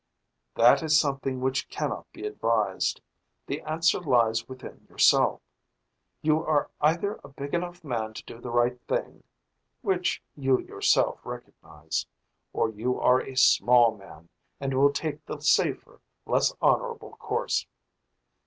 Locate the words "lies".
3.99-4.47